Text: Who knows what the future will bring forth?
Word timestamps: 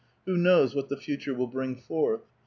Who 0.25 0.35
knows 0.35 0.73
what 0.73 0.89
the 0.89 0.97
future 0.97 1.35
will 1.35 1.45
bring 1.45 1.75
forth? 1.75 2.21